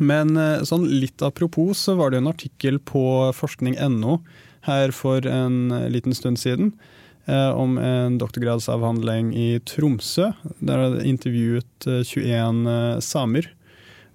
[0.01, 3.05] Men eh, sånn litt apropos så var det jo en artikkel på
[3.37, 4.21] forskning.no
[4.69, 6.77] her for en liten stund siden
[7.27, 10.33] om en doktorgradsavhandling i Tromsø.
[10.59, 13.51] Der er det intervjuet eh, 21 eh, samer.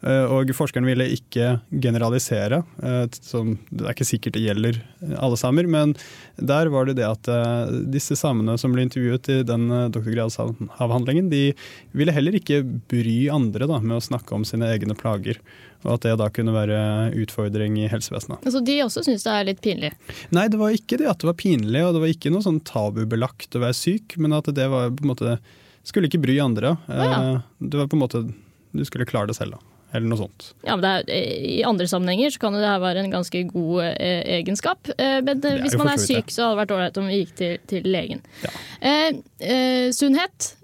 [0.06, 2.64] Eh, Og forskeren ville ikke generalisere.
[2.84, 4.82] eh, Som, det er ikke sikkert det gjelder
[5.18, 5.96] alle samer, men
[6.38, 11.54] der var det det at eh, disse samene som ble intervjuet i den doktorgradsavhandlingen, de
[11.98, 15.40] ville heller ikke bry andre da, med å snakke om sine egne plager.
[15.86, 16.78] Og at det da kunne være
[17.22, 18.42] utfordring i helsevesenet.
[18.46, 19.92] Altså, de også syns det er litt pinlig.
[20.34, 22.62] Nei, det var ikke det at det var pinlig, og det var ikke noe sånn
[22.66, 25.38] tabubelagt å være syk, men at det var på en måte
[25.88, 26.74] Skulle ikke bry andre.
[26.90, 27.06] ja.
[27.36, 28.20] Eh, Det var på en måte
[28.76, 29.77] Du skulle klare det selv, da.
[29.96, 30.50] Eller noe sånt.
[30.68, 33.44] Ja, men det er, I andre sammenhenger så kan jo det her være en ganske
[33.48, 34.90] god eh, egenskap.
[34.98, 37.34] Eh, men eh, hvis man er syk, så hadde det vært ålreit om vi gikk
[37.40, 38.24] til, til legen.
[38.82, 40.57] Eh, eh, sunnhet eh,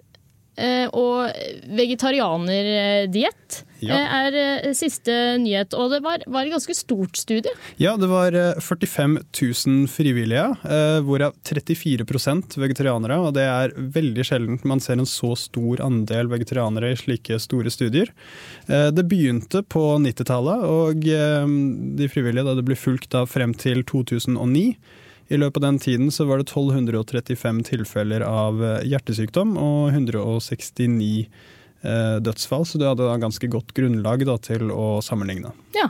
[0.93, 1.31] og
[1.67, 3.95] vegetarianerdiett Ja.
[3.97, 4.35] eh, er
[4.67, 5.11] eh, siste
[5.41, 5.73] nyhet.
[5.75, 7.51] Og det var, var et ganske stort studie.
[7.81, 13.17] Ja, det var eh, 45 000 frivillige, eh, hvorav 34% vegetarianere.
[13.19, 17.69] Og det er veldig sjeldent man ser en så stor andel vegetarianere i slike store
[17.73, 18.13] studier.
[18.69, 21.47] Eh, Det begynte på 90-tallet, og eh,
[21.99, 24.77] de frivillige det ble fulgt da frem til 2009.
[25.33, 31.25] I løpet av den tiden så var det 1235 tilfeller av eh, hjertesykdom og 169
[31.81, 35.53] eh, dødsfall, så du hadde da ganske godt grunnlag da, til å sammenligne.
[35.77, 35.89] Ja.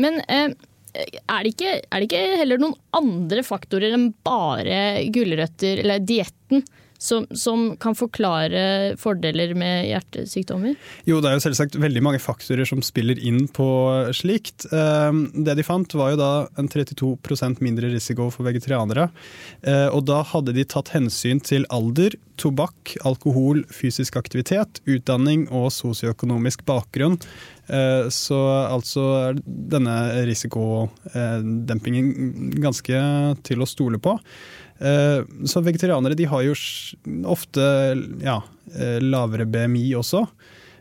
[0.00, 0.54] Men eh,
[0.96, 4.80] er, det ikke, er det ikke heller noen andre faktorer enn bare
[5.12, 6.64] gulrøtter, eller dietten,
[6.98, 10.74] som, som kan forklare fordeler med hjertesykdommer?
[11.06, 13.68] Jo, det er jo selvsagt veldig mange faktorer som spiller inn på
[14.18, 14.66] slikt.
[14.72, 15.12] Eh,
[15.46, 19.08] Det de fant var jo da en 32% mindre risiko for vegetarianere.
[19.62, 25.70] Eh, Og da hadde de tatt hensyn til alder, tobakk, alkohol, fysisk aktivitet, utdanning og
[25.74, 27.18] sosioøkonomisk bakgrunn.
[27.68, 32.98] Eh, Så altså er denne risikodempingen ganske
[33.46, 34.16] til å stole på.
[34.78, 36.54] Eh, Så vegetarianere de har jo
[37.26, 37.64] ofte
[38.22, 38.42] ja,
[38.74, 40.26] eh, lavere BMI også.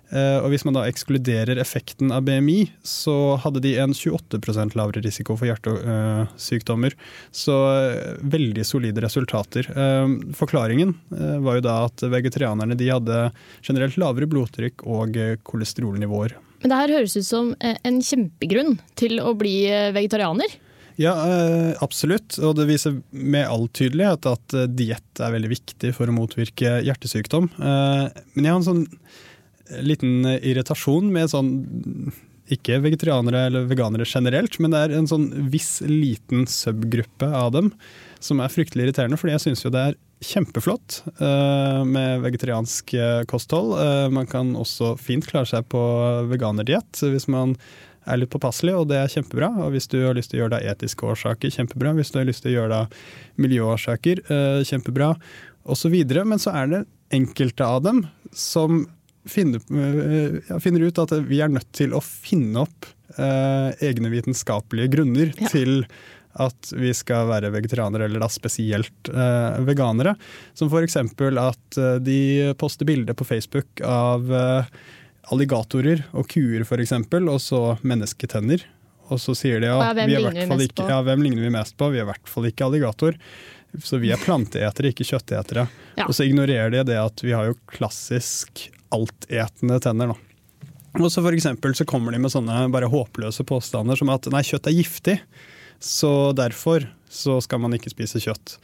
[0.09, 5.03] Eh, Og hvis man da ekskluderer effekten av BMI, så hadde de en 28% lavere
[5.03, 6.93] risiko for hjertesykdommer.
[7.31, 7.57] Så
[8.21, 9.67] veldig solide resultater.
[10.37, 10.95] Forklaringen
[11.43, 13.31] var jo da at vegetarianerne de hadde
[13.61, 16.37] generelt lavere blodtrykk og kolesterolnivåer.
[16.61, 20.55] Men det her høres ut som en kjempegrunn til å bli vegetarianer.
[20.97, 22.39] Ja, eh, absolutt.
[22.41, 26.79] Og det viser med all tydelighet at eh, diett er veldig viktig for å motvirke
[26.85, 27.51] hjertesykdom.
[27.53, 28.87] Eh, Men jeg har en sånn
[29.83, 31.51] liten irritasjon med sånn
[32.55, 37.73] ikke vegetarianere eller veganere generelt, men det er en sånn viss liten subgruppe av dem
[38.23, 41.01] som er fryktelig irriterende, fordi jeg syns jo det er kjempeflott
[41.85, 42.95] med vegetariansk
[43.29, 43.75] kosthold.
[44.15, 45.83] Man kan også fint klare seg på
[46.31, 47.53] veganerdiett hvis man
[48.07, 49.49] er litt påpasselig, og det er kjempebra.
[49.63, 51.93] Og hvis du har lyst til å gjøre det av etiske årsaker, kjempebra.
[51.97, 52.99] Hvis du har lyst til å gjøre det av
[53.43, 55.13] miljøårsaker, eh, kjempebra.
[55.67, 55.91] Og så.
[56.25, 58.85] Men så er det enkelte av dem som
[59.27, 62.85] finner, eh, finner ut at vi er nødt til å finne opp
[63.17, 65.47] eh, egne vitenskapelige grunner Ja.
[65.47, 65.85] til
[66.39, 70.15] at vi skal være vegetarianere, eller da spesielt eh, veganere.
[70.53, 70.95] Som f.eks.
[70.97, 74.65] at de poster bilder på Facebook av eh,
[75.33, 78.63] alligatorer og kuer f.eks., og så mennesketenner.
[79.07, 81.45] Og så sier de ja, hvem vi er ligner hvert vi ikke, ja, hvem ligner
[81.45, 81.87] vi mest på?
[81.93, 83.15] Vi er i hvert fall ikke alligator.
[83.83, 85.67] Så vi er planteetere, ikke kjøttetere.
[85.99, 86.07] Ja.
[86.07, 90.11] Og så ignorerer de det at vi har jo klassisk altetende tenner.
[90.11, 90.27] Da.
[90.97, 94.43] Og så for eksempel så kommer de med sånne bare håpløse påstander som at nei,
[94.47, 95.17] kjøtt er giftig,
[95.83, 98.57] så derfor så skal man ikke spise kjøtt.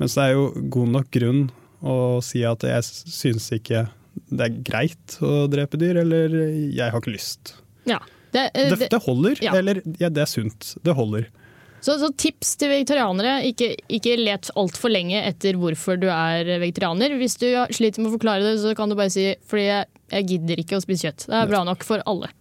[0.00, 1.46] Mens det er jo god nok grunn
[1.86, 3.86] å si at jeg syns ikke
[4.30, 7.56] det er greit å drepe dyr, eller jeg har ikke lyst.
[7.88, 8.00] Ja.
[8.34, 9.54] Det, Det, det, det holder, ja.
[9.56, 10.74] eller ja, det er sunt.
[10.84, 11.28] Det holder.
[11.80, 17.14] så, så tips til vegetarianere, ikke, ikke let altfor lenge etter hvorfor du er vegetarianer.
[17.20, 20.28] Hvis du sliter med å forklare det, så kan du bare si fordi jeg, jeg
[20.32, 21.28] gidder ikke å spise kjøtt.
[21.30, 22.32] Det er bra nok for alle.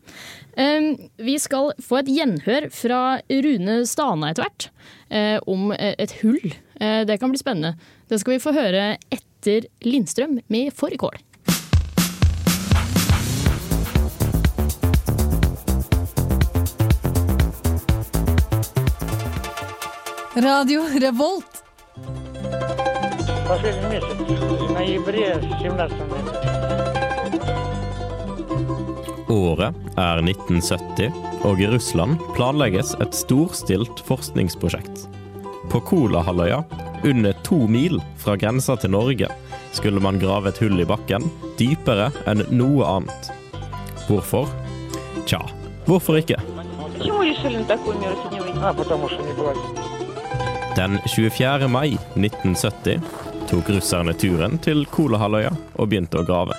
[0.55, 4.69] Um, vi skal få et gjenhør fra Rune Stana etter hvert,
[5.11, 6.53] uh, om eh, et hull.
[6.79, 7.75] Uh, det kan bli spennende.
[8.07, 11.19] Det skal vi få høre etter Lindstrøm med Fårikål.
[20.34, 21.64] Radio Revolt.
[23.48, 24.06] Последний месяц,
[24.68, 25.92] в ноябре 17
[29.28, 31.12] Året er 1970,
[31.44, 35.06] og i Russland planlegges et storstilt forskningsprosjekt.
[35.70, 36.64] På Kolahalvøya,
[37.04, 39.28] under to mil fra grensa til Norge,
[39.72, 41.26] skulle man grave et hull i bakken
[41.58, 43.30] dypere enn noe annet.
[44.08, 44.50] Hvorfor?
[45.26, 45.44] Tja,
[45.86, 46.38] hvorfor ikke?
[46.98, 48.58] Почему решили на такую меру сегодня выйти?
[48.62, 49.83] А, потому что не платят.
[50.75, 51.67] Den 24.
[51.67, 52.99] mai 1970
[53.49, 56.57] tok russerne turen til Kolahalvøya og begynte å grave.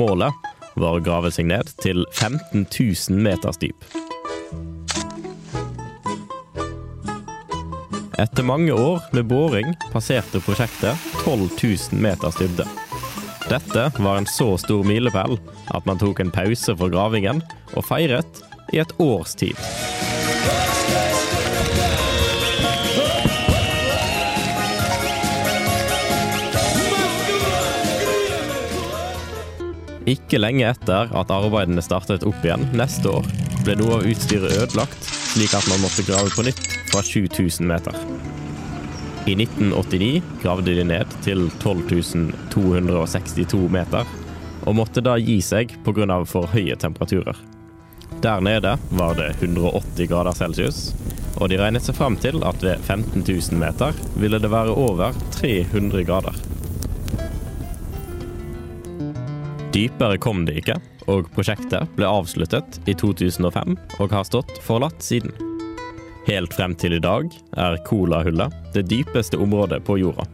[0.00, 0.32] Målet
[0.78, 3.84] var å grave seg ned til 15 000 meters dyp.
[8.18, 12.64] Etter mange år med boring passerte prosjektet 12 000 meters dybde.
[13.48, 15.36] Dette var en så stor milepæl
[15.76, 17.44] at man tok en pause for gravingen
[17.76, 19.56] og feiret i et års tid.
[30.08, 33.26] Ikke lenge etter at arbeidene startet opp igjen neste år,
[33.66, 37.98] ble noe av utstyret ødelagt, slik at man måtte grave på nytt fra 7000 meter.
[39.28, 44.08] I 1989 gravde de ned til 12.262 meter,
[44.64, 46.24] og måtte da gi seg pga.
[46.24, 47.36] for høye temperaturer.
[48.24, 50.94] Der nede var det 180 grader celsius,
[51.36, 55.12] og de regnet seg frem til at ved 15 000 meter ville det være over
[55.36, 56.32] 300 grader.
[59.78, 60.74] Dypere kom det ikke,
[61.06, 65.30] og prosjektet ble avsluttet i 2005 og har stått forlatt siden.
[66.26, 70.26] Helt frem til i dag er Kolahullet det dypeste området på jorda.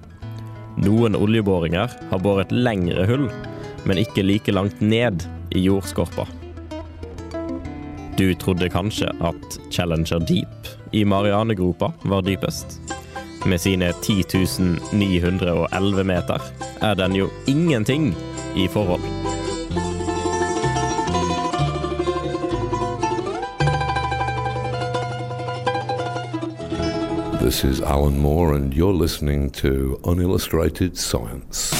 [0.80, 3.26] Noen oljeboringer har båret lengre hull,
[3.84, 6.24] men ikke like langt ned i jordskorpa.
[8.16, 12.78] Du trodde kanskje at Challenger Deep i Marianegropa var dypest.
[13.44, 14.24] Med sine 10
[14.96, 18.14] 911 meter er den jo ingenting
[18.56, 19.23] i forhold.
[27.44, 31.74] This is Alan Moore, and you're listening to Unillustrated Science.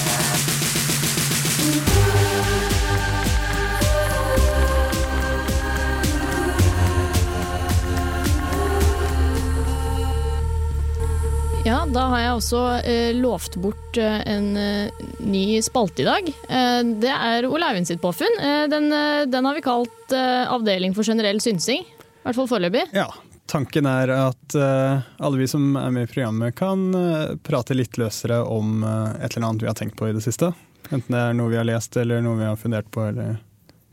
[11.64, 16.28] Ja, da har jeg også eh, lovt bort eh, en eh, ny spalte i dag.
[16.28, 18.36] Eh, det er Ole Eivind sitt påfunn.
[18.36, 18.92] Eh, den,
[19.32, 21.88] den har vi kalt eh, Avdeling for generell synsing.
[21.88, 22.90] I hvert fall foreløpig.
[22.92, 23.08] Ja,
[23.50, 27.98] tanken er at eh, alle vi som er med i programmet kan eh, prate litt
[28.00, 30.52] løsere om eh, et eller annet vi har tenkt på i det siste.
[30.90, 33.36] Enten det er noe vi har lest eller noe vi har fundert på eller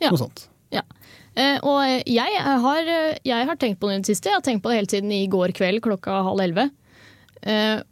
[0.01, 0.09] Ja.
[0.11, 0.47] noe sånt.
[0.71, 0.81] Ja.
[1.63, 1.79] Og
[2.11, 2.87] jeg har,
[3.23, 4.27] jeg har tenkt på det i det siste.
[4.31, 6.65] Jeg har tenkt på det hele tiden i går kveld klokka halv elleve.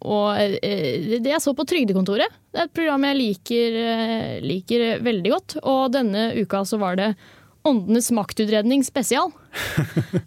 [0.03, 2.35] Og det jeg så på Trygdekontoret.
[2.51, 3.77] Det er et program jeg liker,
[4.43, 5.55] liker veldig godt.
[5.63, 7.13] Og denne uka så var det
[7.67, 9.31] Åndenes maktutredning spesial.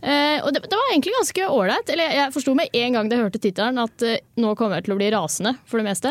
[0.02, 1.90] Eh, og det, det var egentlig ganske ålreit.
[1.94, 4.88] Eller jeg forsto med en gang da jeg hørte tittelen at eh, nå kommer jeg
[4.88, 6.10] til å bli rasende for det meste.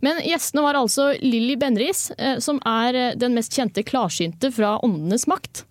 [0.00, 4.78] Men gjestene var altså Lilly Benris, eh, som er eh, den mest kjente klarsynte fra
[4.86, 5.66] Åndenes makt.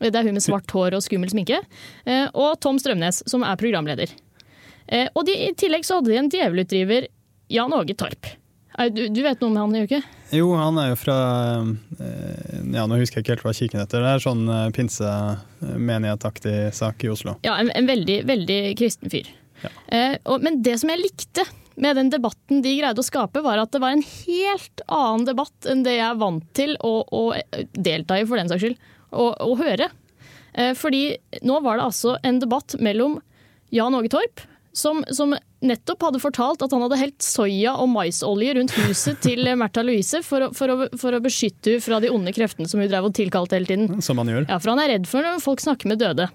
[0.00, 1.60] Det er hun med svart hår og skummel sminke.
[2.08, 4.16] Eh, Og Tom Strømnes, som er programleder.
[4.88, 7.10] Eh, Og de, i tillegg så hadde de en djevelutdriver,
[7.52, 8.32] Jan Åge Torp.
[8.78, 10.00] Eh, Du, du vet noe om han, Juke?
[10.34, 11.16] Jo, han er jo fra
[11.62, 14.02] eh, Ja, nå husker jeg ikke helt hva kirken heter.
[14.04, 17.36] Det er sånn pinsemenighetaktig sak i Oslo.
[17.46, 19.28] Ja, en, en veldig, veldig kristen fyr.
[19.88, 21.44] Eh, og, men det som jeg likte
[21.80, 25.66] med den debatten de greide å skape, var at det var en helt annen debatt
[25.70, 27.22] enn det jeg er vant til å, å
[27.74, 28.76] delta i, for den saks skyld,
[29.14, 29.88] og, og høre.
[30.54, 33.16] Eh, fordi nå var det altså en debatt mellom
[33.74, 35.34] Jan Åge Torp, som, som
[35.66, 40.20] nettopp hadde fortalt at han hadde helt soya og maisolje rundt huset til Märtha Louise
[40.26, 43.08] for å, for, å, for å beskytte henne fra de onde kreftene som hun drev
[43.08, 44.00] og tilkalte hele tiden.
[44.04, 44.46] Som han gjør.
[44.50, 46.28] Ja, for han er redd for når folk snakker med døde.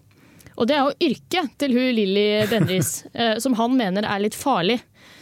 [0.59, 4.35] Og det er jo yrket til hun Lilly Bendriss, eh, som han mener er litt
[4.35, 4.79] farlig.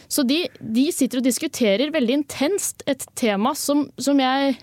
[0.10, 4.56] Så de, de sitter og diskuterer veldig intenst et tema som, som jeg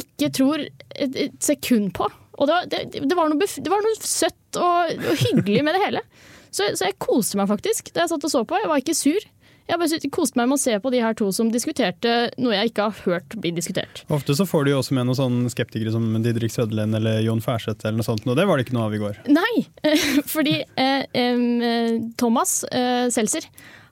[0.00, 2.06] ikke tror et, et sekund på.
[2.40, 5.76] Og det, var- det, det, var noe, det var noe søtt og, og hyggelig med
[5.76, 6.02] det hele.
[6.50, 8.58] Så, så jeg koste meg faktisk da jeg satt og så på.
[8.60, 9.28] Jeg var ikke sur.
[9.70, 12.72] Jeg bare koste meg med å se på de her to som diskuterte noe jeg
[12.72, 14.02] ikke har hørt bli diskutert.
[14.10, 17.42] Ofte så får du jo også med noen sånne skeptikere som Didrik Søderlund eller Jon
[17.44, 19.20] Færseth eller noe sånt, og det var det ikke noe av i går.
[19.30, 19.52] Nei,
[20.34, 23.46] fordi eh, eh, Thomas eh, Seltzer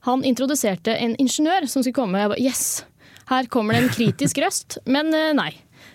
[0.09, 2.21] han introduserte en ingeniør som skulle komme.
[2.23, 2.67] Jeg bare, yes,
[3.31, 4.81] her kommer det en kritisk røst.
[4.89, 5.53] Men eh, nei.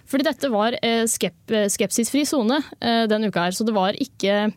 [0.10, 4.52] Fordi dette var eh, skep skepsisfri sone eh, denne uka her, så det var ikke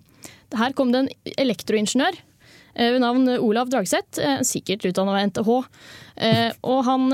[0.55, 2.19] Her kom det en elektroingeniør
[2.75, 5.51] eh, ved navn Olav Dragseth, eh, sikkert utdanna ved NTH.
[6.29, 7.09] Eh, og han,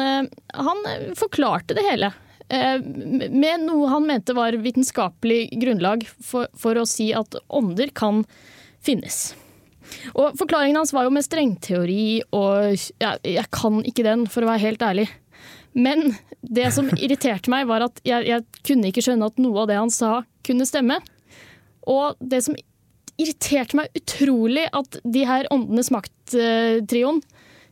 [0.55, 0.85] han
[1.19, 2.13] forklarte det hele.
[2.53, 8.27] Med noe han mente var vitenskapelig grunnlag for, for å si at ånder kan
[8.85, 9.31] finnes.
[10.13, 14.51] Og Forklaringen hans var jo med strengteori, og ja, jeg kan ikke den, for å
[14.51, 15.07] være helt ærlig.
[15.73, 19.73] Men det som irriterte meg, var at jeg, jeg kunne ikke skjønne at noe av
[19.73, 21.01] det han sa, kunne stemme.
[21.89, 22.59] Og det som
[23.21, 27.21] irriterte meg utrolig, at de her Åndenes makt-trioen,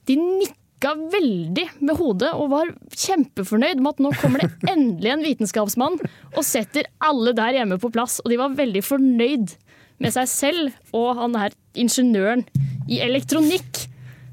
[0.09, 5.25] de nikka veldig med hodet og var kjempefornøyd med at nå kommer det endelig en
[5.27, 8.19] vitenskapsmann og setter alle der hjemme på plass.
[8.25, 9.57] Og de var veldig fornøyd
[10.01, 12.47] med seg selv og han her ingeniøren
[12.89, 13.85] i elektronikk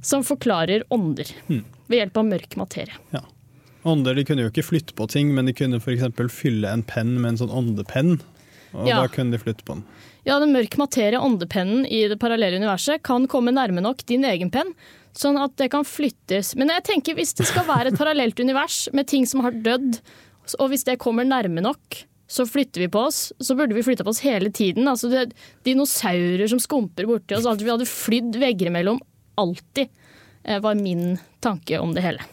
[0.07, 2.95] som forklarer ånder ved hjelp av mørk materie.
[3.87, 6.07] Ånder de kunne jo ikke flytte på ting, men de kunne f.eks.
[6.31, 8.17] fylle en penn med en sånn åndepenn.
[8.75, 9.01] Og Ja.
[9.01, 9.83] da kunne de flytte på den.
[10.27, 14.49] Ja, den mørke materie, åndepennen i det parallelle universet, kan komme nærme nok din egen
[14.51, 14.73] penn,
[15.15, 16.49] sånn at det kan flyttes.
[16.59, 20.01] Men jeg tenker hvis det skal være et parallelt univers med ting som har dødd,
[20.59, 23.29] og hvis det kommer nærme nok, så flytter vi på oss.
[23.39, 24.89] Så burde vi flytta på oss hele tiden.
[24.91, 25.29] Altså det,
[25.63, 28.99] dinosaurer som skumper borti oss, alt vi hadde flydd vegger imellom.
[29.39, 29.87] Alltid
[30.43, 32.27] eh, var min tanke om det hele.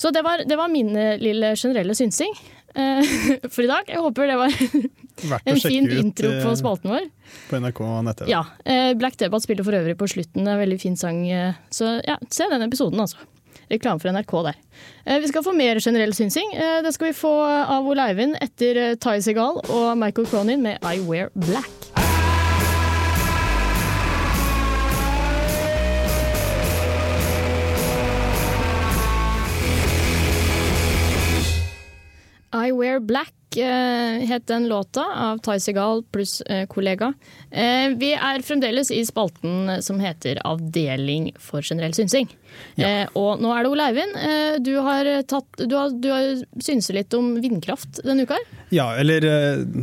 [0.00, 2.32] Så det var, det var min eh, lille generelle synsing
[3.52, 3.88] for i dag.
[3.88, 4.54] Jeg håper det var
[5.52, 7.08] en fin ut, intro på eh, spalten vår.
[7.50, 8.30] På NRK nett-TV.
[8.32, 8.44] Ja.
[8.64, 10.46] eh, Black Debatt spiller for øvrig på slutten.
[10.48, 11.22] En veldig fin sang.
[11.30, 13.16] eh, Så ja, se den episoden, altså.
[13.72, 14.56] Reklame for NRK der.
[15.06, 16.52] Eh, Vi skal få mer generell synsing.
[16.54, 20.62] Eh, Det skal vi få av Ole Eivind etter eh, Ty Segal og Michael Cronin
[20.64, 21.91] med I Wear Black.
[32.72, 37.12] Wear Black eh, het den låta av Ty Segal pluss eh, kollega.
[37.50, 42.30] Eh, vi er fremdeles i spalten som heter Avdeling for generell synsing.
[42.76, 44.16] Eh, og nå er det Ole Eivind.
[44.64, 48.36] Du har, tatt, du har, du har synset litt om vindkraft denne uka.
[48.72, 49.24] Ja, eller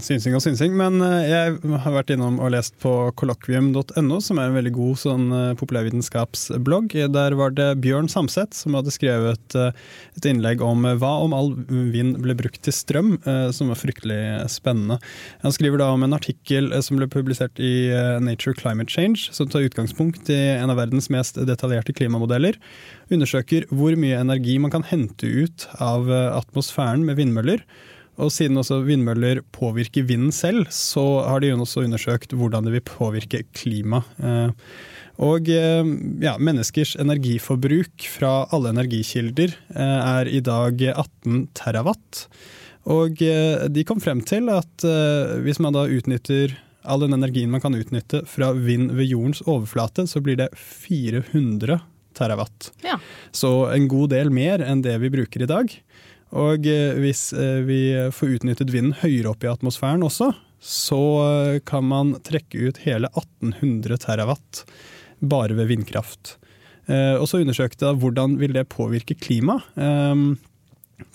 [0.01, 4.57] synsing og synsing, men jeg har vært innom og lest på kollokvium.no, som er en
[4.57, 5.25] veldig god sånn
[5.61, 6.95] populærvitenskapsblogg.
[7.13, 12.19] Der var det Bjørn Samset som hadde skrevet et innlegg om hva om all vind
[12.23, 13.15] ble brukt til strøm,
[13.59, 14.19] som var fryktelig
[14.51, 14.99] spennende.
[15.43, 19.29] Han skriver da om en artikkel eh, som ble publisert i eh, Nature Climate Change,
[19.35, 22.59] som tar utgangspunkt i en av verdens mest detaljerte klimamodeller.
[23.13, 27.65] Undersøker hvor mye energi man kan hente ut av eh, atmosfæren med vindmøller.
[28.19, 32.87] Og siden også vindmøller påvirker vinden selv, så har de også undersøkt hvordan det vil
[32.89, 34.03] påvirke klima.
[34.19, 34.51] Eh,
[35.19, 42.21] Og ja, menneskers energiforbruk fra alle energikilder er i dag 18 terawatt.
[42.87, 46.55] Og eh, de kom frem til at eh, hvis man da utnytter
[46.87, 51.81] all den energien man kan utnytte fra vind ved jordens overflate, så blir det 400
[52.17, 52.71] terawatt.
[52.85, 52.97] Ja.
[53.35, 55.73] Så en god del mer enn det vi bruker i dag.
[56.39, 57.29] Og eh, hvis
[57.67, 57.81] vi
[58.15, 61.03] får utnyttet vinden høyere opp i atmosfæren også, så
[61.63, 64.65] kan man trekke ut hele 1800 terawatt
[65.19, 66.33] bare ved vindkraft.
[66.89, 69.63] Og så undersøkte jeg hvordan vil det påvirke klimaet.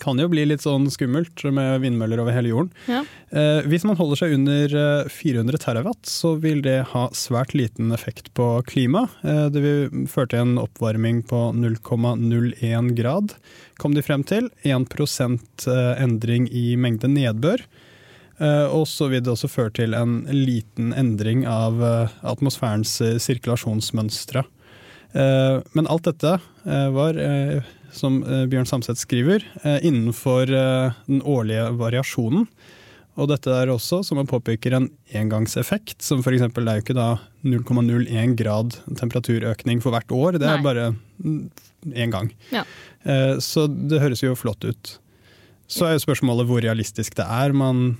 [0.01, 2.71] Kan jo bli litt sånn skummelt med vindmøller over hele jorden.
[2.89, 3.03] Ja.
[3.29, 7.93] Eh, hvis man holder seg under eh, 400 terawatt, så vil det ha svært liten
[7.95, 9.07] effekt på klima.
[9.23, 13.35] Eh, det vil føre til en oppvarming på 0,01 grad,
[13.81, 14.49] kom de frem til.
[14.65, 14.91] 1
[15.67, 17.65] eh, endring i mengde nedbør.
[18.37, 23.15] Eh, og så vil det også føre til en liten endring av eh, atmosfærens eh,
[23.23, 24.43] sirkulasjonsmønstre.
[25.15, 26.33] Eh, Men alt dette
[26.65, 27.63] eh, var, eh,
[27.95, 32.47] som eh, Bjørn Samset skriver, eh, innenfor eh, den årlige variasjonen.
[33.15, 36.41] Og dette er også, som man påpeker, en engangseffekt, som f.eks.
[36.51, 37.05] det er jo ikke da
[37.47, 40.65] 0,01 grad temperaturøkning for hvert år, det er Nei.
[40.65, 40.89] bare
[41.95, 42.27] én gang.
[42.51, 42.65] Ja.
[43.39, 44.97] Så det høres jo flott ut.
[45.71, 47.55] Så er jo spørsmålet hvor realistisk det er.
[47.55, 47.95] Man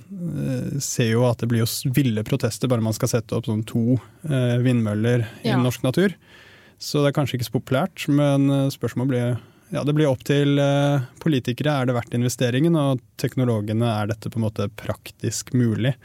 [0.84, 3.96] ser jo at det blir jo ville protester bare man skal sette opp sånn to
[4.28, 5.56] vindmøller i Ja.
[5.56, 6.12] norsk natur.
[6.76, 9.38] Så det er kanskje ikke så populært, men spørsmålet blir
[9.74, 11.74] ja, det blir opp til eh, politikere.
[11.74, 12.76] Er det verdt investeringen?
[12.78, 15.96] Og teknologene, er dette på en måte praktisk mulig?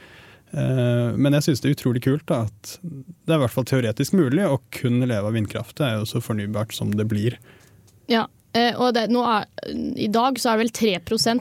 [0.51, 3.68] Eh, men jeg syns det er utrolig kult da, at det er i hvert fall
[3.70, 5.78] teoretisk mulig å kun leve av vindkraft.
[5.80, 7.38] Det er jo så fornybart som det blir.
[8.12, 8.26] Ja,
[8.57, 9.51] eh, og det, er,
[9.95, 11.38] i dag så er det vel 3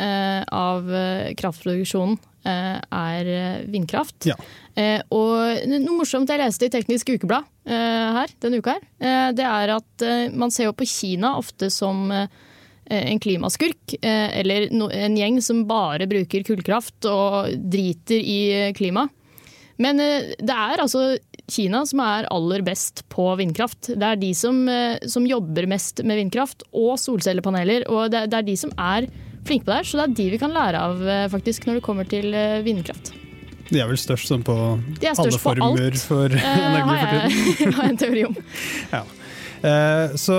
[0.00, 0.92] eh, av
[1.40, 2.18] kraftproduksjonen
[2.48, 4.28] er eh, vindkraft.
[4.30, 4.36] Ja.
[4.74, 9.30] Eh, og noe morsomt jeg leste i Teknisk Ukeblad eh, her, denne uka her, eh,
[9.36, 12.28] det er at eh, man ser jo på Kina ofte som eh,
[12.90, 19.08] en klimaskurk, eh, eller en gjeng som bare bruker kullkraft og driter i eh, klima.
[19.80, 21.04] Men eh, det er altså
[21.50, 23.92] Kina som er aller best på vindkraft.
[23.94, 27.88] Det er de som, eh, som jobber mest med vindkraft og solcellepaneler.
[27.90, 29.08] Og det, det er de som er
[29.46, 31.78] flinke på det her, så det er de vi kan lære av eh, faktisk når
[31.80, 33.12] det kommer til eh, vindkraft.
[33.70, 37.74] De er vel størst sånn på alle former på for Eh, energi for tiden.
[37.78, 38.38] har jeg en teori om.
[38.92, 39.02] Ja.
[39.60, 40.36] Eh, Så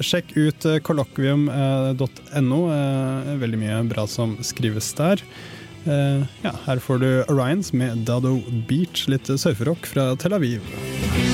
[0.00, 2.60] sjekk ut kollokvium.no.
[2.76, 5.20] Eh, Veldig mye bra som skrives der.
[5.84, 8.38] Eh, Ja, her får du Orions med Dado
[8.68, 11.31] Beach, litt surferock fra Tel Aviv.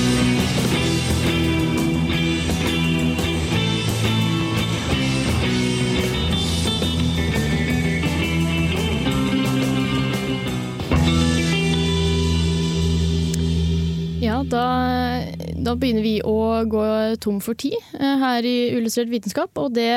[15.89, 16.37] Begynner vi å
[16.69, 16.83] gå
[17.25, 19.89] tom for tid eh, her i Illustrert vitenskap, og det,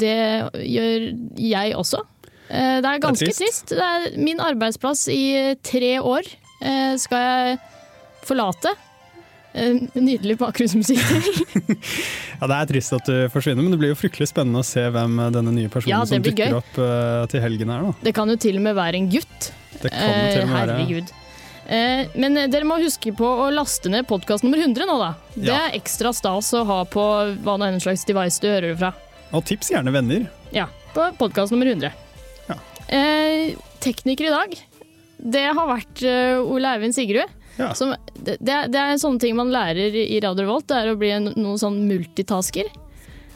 [0.00, 0.16] det
[0.62, 2.00] gjør jeg også.
[2.50, 3.42] Eh, Det er ganske trist.
[3.42, 3.74] trist.
[3.74, 6.22] Det er min arbeidsplass i tre år
[6.62, 7.58] eh, skal jeg
[8.30, 8.72] forlate.
[9.98, 11.02] Nydelig bakgrunnsmusikk.
[12.40, 14.84] Ja, Det er trist at du forsvinner, men det blir jo fryktelig spennende å se
[14.94, 16.60] hvem denne nye personen Ja, som dukker gøy.
[16.60, 16.78] opp
[17.32, 17.88] til helgen er.
[17.90, 17.96] da.
[18.06, 19.50] Det kan jo til og med være en gutt.
[19.82, 21.10] Det kan jo til og med Herregud.
[21.10, 21.19] være
[21.70, 25.12] Men eh, dere må huske på å laste ned podkast nummer 100 nå, da.
[25.36, 27.04] Det er ekstra stas å ha på
[27.44, 28.92] hva nå enn slags device du hører det fra.
[29.36, 30.24] Og tips gjerne venner.
[30.54, 30.66] Ja,
[30.96, 31.92] på podkast nummer 100.
[32.50, 32.56] Ja.
[32.90, 33.52] Eh,
[33.84, 34.56] tekniker i dag,
[35.20, 37.36] det har vært eh, Ole Eivind Sigrud.
[37.60, 37.70] Ja.
[37.76, 40.98] Som, det, er- det er sånne ting man lærer i Radio Revolt, det er å
[40.98, 42.70] bli en, noen sånn multitasker.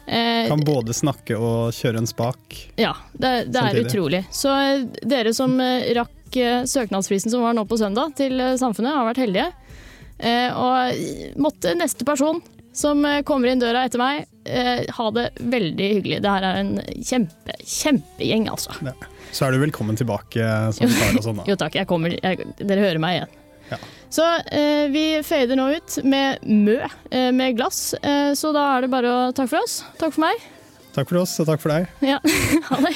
[0.07, 2.57] Eh, Kan både snakke og kjøre en spak.
[2.77, 4.23] ja, det, det er utrolig.
[4.31, 6.11] Så eh, dere som eh, rakk
[6.67, 9.47] søknadsfristen som var nå på søndag til Samfunnet, har vært heldige.
[10.19, 12.41] Eh, og måtte neste person
[12.75, 16.17] som kommer inn døra etter meg, eh, ha det veldig hyggelig.
[16.25, 16.73] Det her er en
[17.07, 18.75] kjempe, kjempegjeng, altså.
[18.83, 18.91] Ja.
[19.31, 20.43] Så er du velkommen tilbake
[20.75, 21.39] som far og sånn.
[21.39, 21.45] da.
[21.51, 23.37] Jo takk, jeg kommer, jeg, dere hører meg igjen.
[23.71, 23.79] Ja.
[24.15, 26.77] Så eh, vi fader nå ut med Mø
[27.11, 29.81] eh, med glass, eh, så da er det bare å takke for oss.
[29.99, 30.45] Takk for meg.
[30.95, 31.91] Takk for oss, og takk for deg.
[31.99, 32.21] Ja,
[32.69, 32.95] ha det.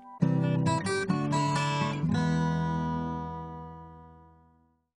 [0.65, 1.00] Bye.